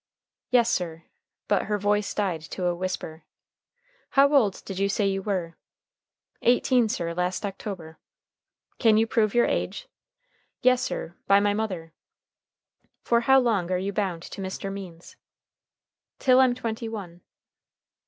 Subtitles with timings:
[0.49, 1.03] "Yes, sir,"
[1.47, 3.23] but her voice died to a whisper.
[4.17, 5.57] "How old did you say you were?
[6.41, 7.99] "Eighteen, sir, last October."
[8.79, 9.87] "Can you prove your age?"
[10.63, 11.93] "Yes, sir by my mother."
[13.03, 14.73] "For how long are you bound to Mr.
[14.73, 15.17] Means?"
[16.17, 17.21] "Till I'm twenty one."